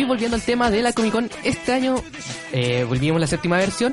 [0.00, 1.96] Y volviendo al tema de la Comic Con, este año
[2.52, 3.92] eh, volvimos la séptima versión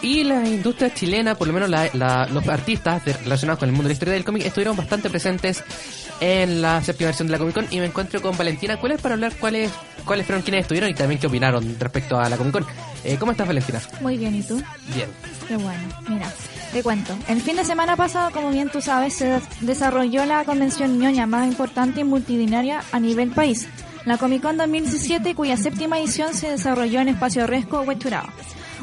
[0.00, 3.92] y la industria chilena, por lo menos los artistas relacionados con el mundo de la
[3.92, 5.62] historia del cómic, estuvieron bastante presentes
[6.20, 9.14] en la séptima versión de la Comic Con y me encuentro con Valentina Cueles para
[9.14, 9.70] hablar cuáles
[10.06, 12.66] cuáles fueron quienes estuvieron y también qué opinaron respecto a la Comic Con.
[13.04, 13.82] Eh, ¿Cómo estás, Valentina?
[14.00, 14.56] Muy bien, ¿y tú?
[14.94, 15.10] Bien.
[15.46, 15.82] Qué bueno.
[16.08, 16.32] Mira,
[16.72, 17.14] te cuento.
[17.28, 21.46] El fin de semana pasado, como bien tú sabes, se desarrolló la convención ñoña más
[21.46, 23.68] importante y multitudinaria a nivel país,
[24.04, 28.32] la Comic Con 2017, cuya séptima edición se desarrolló en Espacio Resco, Huechuraba.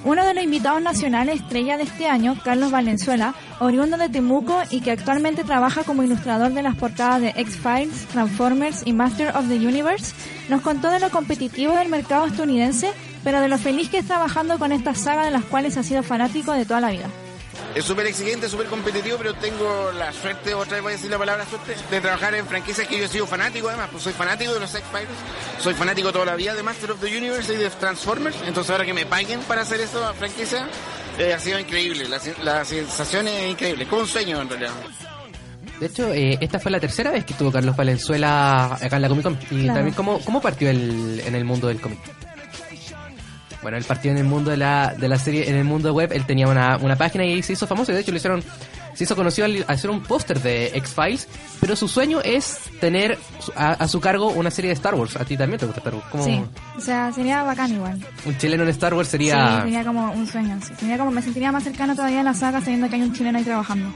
[0.05, 4.79] Uno de los invitados nacionales estrella de este año, Carlos Valenzuela, oriundo de Temuco y
[4.79, 9.55] que actualmente trabaja como ilustrador de las portadas de X-Files, Transformers y Master of the
[9.55, 10.13] Universe,
[10.47, 12.91] nos contó de lo competitivo del mercado estadounidense,
[13.25, 16.01] pero de lo feliz que es trabajando con esta saga de las cuales ha sido
[16.01, 17.09] fanático de toda la vida.
[17.75, 21.19] Es súper exigente, súper competitivo, pero tengo la suerte, otra vez voy a decir la
[21.19, 24.53] palabra suerte, de trabajar en franquicias que yo he sido fanático además, pues soy fanático
[24.53, 25.07] de los X-Files,
[25.59, 28.85] soy fanático toda la vida de Master of the Universe y de Transformers, entonces ahora
[28.85, 30.67] que me paguen para hacer esto a franquicia,
[31.19, 34.71] eh, ha sido increíble, la, sensación es increíble, como un sueño en realidad.
[35.79, 39.07] De hecho, eh, esta fue la tercera vez que estuvo Carlos Valenzuela acá en la
[39.07, 39.39] Comic Con.
[39.49, 41.99] Y también, ¿cómo, ¿cómo partió el, en el mundo del cómic?
[43.61, 46.11] Bueno, él partió en el mundo de la, de la serie, en el mundo web,
[46.13, 47.91] él tenía una, una página y se hizo famoso.
[47.91, 48.43] Y de hecho, lo hicieron,
[48.93, 51.27] se hizo conocido al, hacer un póster de X-Files.
[51.59, 53.17] Pero su sueño es tener
[53.55, 55.17] a, su cargo una serie de Star Wars.
[55.17, 56.23] ¿A ti también te gusta Star Wars?
[56.23, 56.41] Sí,
[56.77, 57.99] o sea, sería bacán igual.
[58.25, 59.57] Un chileno en Star Wars sería.
[59.57, 60.57] Sí, sería como un sueño.
[60.77, 63.37] Sería como, me sentiría más cercano todavía a la saga sabiendo que hay un chileno
[63.37, 63.91] ahí trabajando.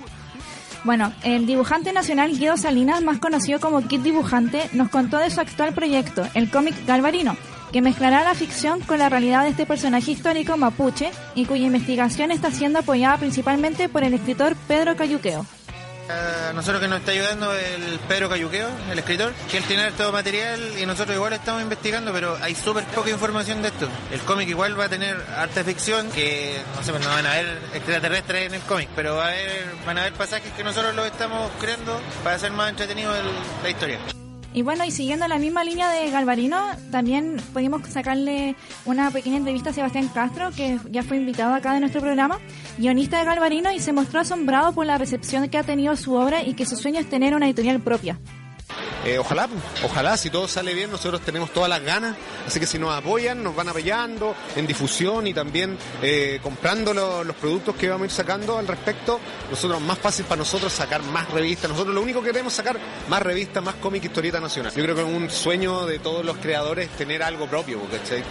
[0.84, 5.40] Bueno, el dibujante nacional Guido Salinas, más conocido como Kid Dibujante, nos contó de su
[5.40, 7.38] actual proyecto, el cómic Galvarino,
[7.74, 12.32] que mezclará la ficción con la realidad de este personaje histórico mapuche y cuya investigación
[12.32, 15.44] está siendo apoyada principalmente por el escritor Pedro Cayuqueo.
[16.08, 20.12] A nosotros que nos está ayudando el Pedro Cayuqueo, el escritor, que él tiene todo
[20.12, 23.88] material y nosotros igual estamos investigando, pero hay súper poca información de esto.
[24.12, 27.58] El cómic igual va a tener arte ficción, que no sé, no van a haber
[27.74, 31.08] extraterrestres en el cómic, pero va a haber, van a haber pasajes que nosotros los
[31.08, 33.12] estamos creando para hacer más entretenido
[33.64, 33.98] la historia.
[34.54, 36.60] Y bueno, y siguiendo la misma línea de Galvarino,
[36.92, 38.56] también pudimos sacarle
[38.86, 42.40] una pequeña entrevista a Sebastián Castro, que ya fue invitado acá de nuestro programa,
[42.78, 46.44] guionista de Galvarino, y se mostró asombrado por la recepción que ha tenido su obra
[46.44, 48.20] y que su sueño es tener una editorial propia.
[49.06, 49.50] Eh, ojalá,
[49.84, 52.16] ojalá, si todo sale bien, nosotros tenemos todas las ganas,
[52.48, 57.36] así que si nos apoyan, nos van apoyando en difusión y también eh, comprando los
[57.36, 59.20] productos que vamos a ir sacando al respecto,
[59.50, 62.80] nosotros más fácil para nosotros sacar más revistas, nosotros lo único que queremos es sacar
[63.10, 64.74] más revistas, más cómic, historieta nacional.
[64.74, 68.24] Yo creo que es un sueño de todos los creadores tener algo propio, porque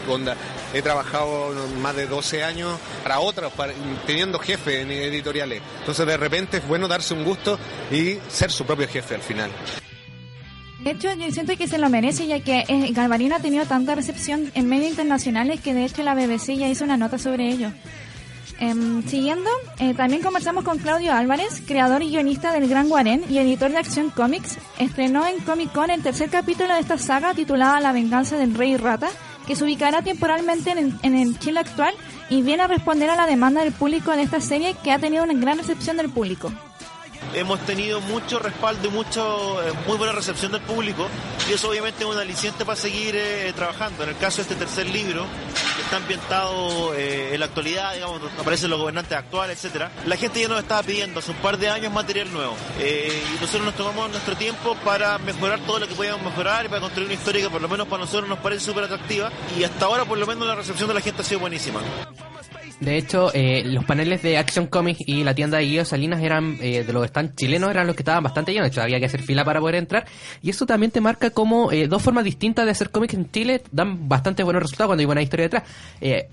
[0.73, 3.53] he trabajado más de 12 años para otros,
[4.07, 7.59] teniendo jefe en editoriales, entonces de repente es bueno darse un gusto
[7.91, 9.51] y ser su propio jefe al final.
[10.83, 13.95] De hecho, yo siento que se lo merece, ya que eh, Galvarino ha tenido tanta
[13.95, 17.71] recepción en medios internacionales que de hecho la BBC ya hizo una nota sobre ello.
[18.59, 19.49] Em, siguiendo,
[19.79, 23.79] eh, también conversamos con Claudio Álvarez, creador y guionista del Gran Guarén y editor de
[23.79, 24.59] Acción Comics.
[24.79, 28.77] Estrenó en Comic Con el tercer capítulo de esta saga titulada La venganza del rey
[28.77, 29.09] rata,
[29.47, 31.95] que se ubicará temporalmente en, en el Chile actual
[32.29, 35.23] y viene a responder a la demanda del público de esta serie que ha tenido
[35.23, 36.53] una gran recepción del público
[37.35, 41.09] hemos tenido mucho respaldo y mucho, eh, muy buena recepción del público
[41.49, 44.05] y eso obviamente es un aliciente para seguir eh, trabajando.
[44.05, 45.27] En el caso de este tercer libro,
[45.77, 50.41] que está ambientado eh, en la actualidad, digamos, aparecen los gobernantes actuales, etcétera, la gente
[50.41, 54.11] ya nos estaba pidiendo hace un par de años material nuevo y nosotros nos tomamos
[54.11, 57.51] nuestro tiempo para mejorar todo lo que podíamos mejorar y para construir una historia que
[57.51, 60.47] por lo menos para nosotros nos parece súper atractiva y hasta ahora por lo menos
[60.47, 61.81] la recepción de la gente ha sido buenísima.
[62.81, 66.59] De hecho, eh, los paneles de Action Comics y la tienda de Guido Salinas eran,
[66.61, 68.67] eh, de los stands chilenos, eran los que estaban bastante llenos.
[68.67, 70.07] De hecho, había que hacer fila para poder entrar.
[70.43, 73.63] Y eso también te marca como eh, dos formas distintas de hacer cómics en Chile
[73.71, 75.63] dan bastante buenos resultados cuando hay buena historia detrás.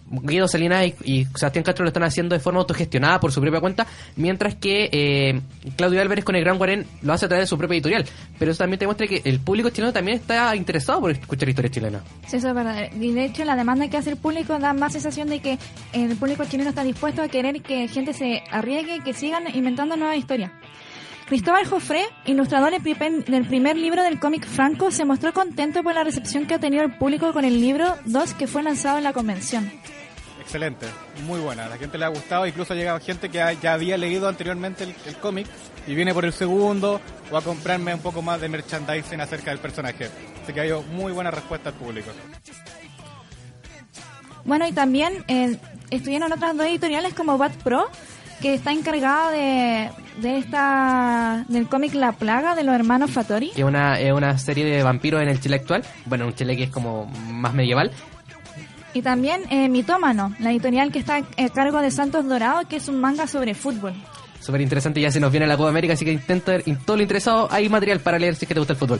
[0.09, 3.85] Guido Salinas y, Sebastián Castro lo están haciendo de forma autogestionada por su propia cuenta,
[4.15, 5.41] mientras que
[5.75, 8.05] Claudio Álvarez con el Gran Guarén lo hace a través de su propia editorial.
[8.37, 11.71] Pero eso también te muestra que el público chileno también está interesado por escuchar historias
[11.71, 12.01] chilenas.
[12.27, 12.89] Sí, eso es verdad.
[12.99, 15.57] Y de hecho, la demanda que hace el público da más sensación de que
[15.93, 19.95] el público chileno está dispuesto a querer que gente se arriesgue y que sigan inventando
[19.97, 20.51] nuevas historias.
[21.27, 26.47] Cristóbal Joffre, ilustrador del primer libro del cómic Franco, se mostró contento por la recepción
[26.47, 29.71] que ha tenido el público con el libro 2 que fue lanzado en la convención.
[30.41, 30.87] Excelente,
[31.27, 31.65] muy buena.
[31.65, 34.85] A la gente le ha gustado, incluso ha llegado gente que ya había leído anteriormente
[34.85, 35.45] el, el cómic
[35.85, 36.99] y viene por el segundo
[37.31, 40.09] o a comprarme un poco más de merchandising acerca del personaje.
[40.41, 42.09] Así que ha habido muy buena respuesta al público.
[44.45, 45.57] Bueno, y también eh,
[45.89, 47.87] estuvieron otras dos editoriales como Bat Pro,
[48.41, 49.89] que está encargada de,
[50.21, 53.51] de esta del cómic La Plaga de los hermanos Fattori.
[53.51, 55.83] Que es una, es una serie de vampiros en el Chile actual.
[56.05, 57.91] Bueno, un Chile que es como más medieval.
[58.93, 62.87] Y también eh, Mitómano, la editorial que está a cargo de Santos Dorado, que es
[62.87, 63.93] un manga sobre fútbol.
[64.39, 66.53] Súper interesante, ya se nos viene la Copa América, así que intenta,
[66.85, 68.99] todo lo interesado, hay material para leer si es que te gusta el fútbol.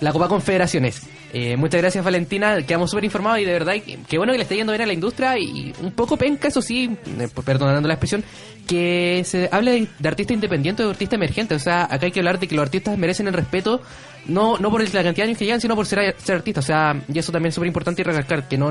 [0.00, 1.02] La Copa Confederaciones.
[1.32, 3.74] Eh, muchas gracias Valentina, quedamos súper informados y de verdad
[4.08, 6.62] que- bueno que le esté yendo bien a la industria y un poco penca, eso
[6.62, 8.22] sí, eh, perdonando la expresión,
[8.66, 11.54] que se hable de, de artista independiente o de artista emergente.
[11.54, 13.80] O sea, acá hay que hablar de que los artistas merecen el respeto,
[14.26, 16.64] no no por la cantidad de años que llevan, sino por ser, ser artistas.
[16.64, 18.70] O sea, y eso también es súper importante y recalcar, que no,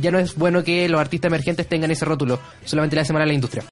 [0.00, 3.22] ya no es bueno que los artistas emergentes tengan ese rótulo, solamente le hace mal
[3.22, 3.60] a la industria.